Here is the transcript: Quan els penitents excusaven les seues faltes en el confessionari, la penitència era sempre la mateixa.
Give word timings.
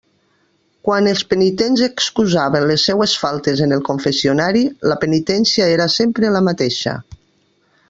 Quan 0.87 1.09
els 1.09 1.19
penitents 1.33 1.83
excusaven 1.87 2.65
les 2.71 2.87
seues 2.89 3.13
faltes 3.25 3.63
en 3.67 3.77
el 3.77 3.85
confessionari, 3.91 4.65
la 4.93 4.99
penitència 5.05 5.71
era 5.77 5.89
sempre 5.99 6.33
la 6.39 6.45
mateixa. 6.51 6.99